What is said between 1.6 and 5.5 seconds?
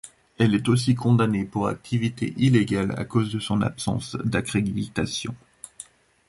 activités illégales à cause de son absence d'accréditation.